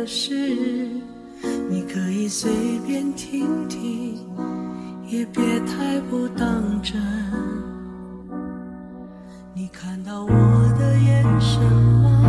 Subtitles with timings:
[0.00, 0.32] 的事，
[1.68, 2.50] 你可以随
[2.86, 4.16] 便听听，
[5.06, 6.98] 也别太不当真。
[9.52, 10.30] 你看到我
[10.78, 11.62] 的眼神
[12.02, 12.19] 吗？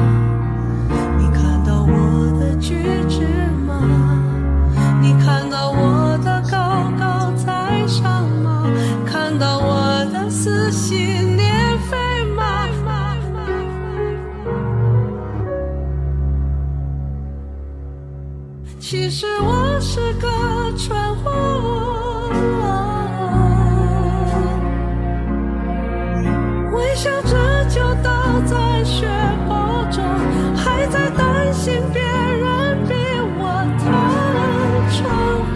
[18.91, 20.27] 其实我是个
[20.75, 21.31] 蠢货
[26.73, 29.07] 微笑着就倒在血
[29.47, 30.03] 泊中
[30.57, 32.93] 还在担心别人比
[33.39, 33.87] 我疼
[34.91, 34.99] 蠢
[35.53, 35.55] 货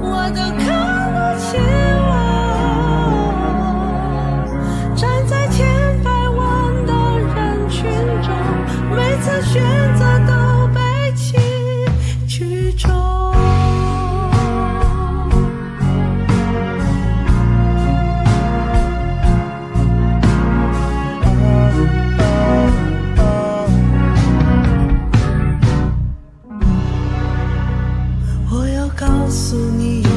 [0.00, 0.66] 我都看
[1.12, 1.58] 不起
[2.08, 2.10] 我
[4.96, 5.62] 站在千
[6.02, 6.90] 百万的
[7.34, 7.84] 人群
[8.22, 8.32] 中
[8.96, 9.62] 每次选
[9.94, 10.43] 择都
[29.34, 30.02] 告诉你。
[30.02, 30.13] 有。